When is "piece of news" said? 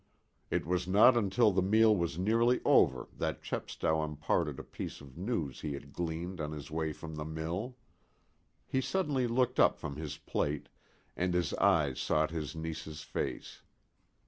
4.63-5.61